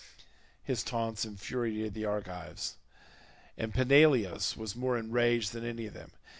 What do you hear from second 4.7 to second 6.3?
more enraged than any of them.